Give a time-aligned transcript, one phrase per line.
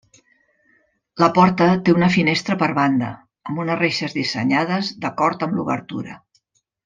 [1.23, 3.11] La porta té una finestra per banda,
[3.51, 6.17] amb unes reixes dissenyades d'acord amb l'obertura.